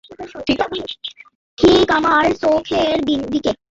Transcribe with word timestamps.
ঠিক 1.57 1.87
আমার 1.91 2.25
চোখের 2.35 2.97
দিকে। 3.27 3.51